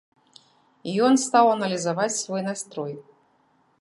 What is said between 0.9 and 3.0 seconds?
Ён стаў аналізаваць свой настрой.